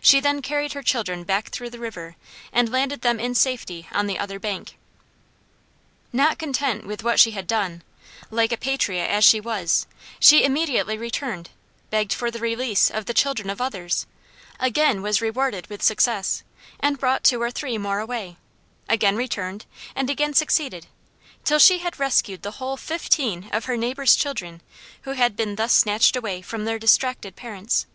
She 0.00 0.18
then 0.18 0.42
carried 0.42 0.72
her 0.72 0.82
children 0.82 1.22
back 1.22 1.50
through 1.50 1.70
the 1.70 1.78
river 1.78 2.16
and 2.52 2.72
landed 2.72 3.02
them 3.02 3.20
in 3.20 3.32
safety 3.36 3.86
on 3.92 4.08
the 4.08 4.18
other 4.18 4.40
bank. 4.40 4.76
Not 6.12 6.36
content 6.36 6.84
with 6.84 7.04
what 7.04 7.20
she 7.20 7.30
had 7.30 7.46
done, 7.46 7.84
like 8.28 8.50
a 8.50 8.56
patriot 8.56 9.04
as 9.06 9.22
she 9.22 9.38
was, 9.38 9.86
she 10.18 10.42
immediately 10.42 10.98
returned, 10.98 11.50
begged 11.90 12.12
for 12.12 12.28
the 12.28 12.40
release 12.40 12.90
of 12.90 13.04
the 13.06 13.14
children 13.14 13.48
of 13.48 13.60
others, 13.60 14.04
again 14.58 15.00
was 15.00 15.22
rewarded 15.22 15.68
with 15.68 15.80
success, 15.80 16.42
and 16.80 16.98
brought 16.98 17.22
two 17.22 17.40
or 17.40 17.52
three 17.52 17.78
more 17.78 18.00
away; 18.00 18.38
again 18.88 19.14
returned, 19.14 19.64
and 19.94 20.10
again 20.10 20.34
succeeded, 20.34 20.88
till 21.44 21.60
she 21.60 21.78
had 21.78 22.00
rescued 22.00 22.42
the 22.42 22.50
whole 22.58 22.76
fifteen 22.76 23.48
of 23.52 23.66
her 23.66 23.76
neighbors' 23.76 24.16
children 24.16 24.60
who 25.02 25.12
had 25.12 25.36
been 25.36 25.54
thus 25.54 25.72
snatched 25.72 26.16
away 26.16 26.42
from 26.42 26.64
their 26.64 26.80
distracted 26.80 27.36
parents. 27.36 27.86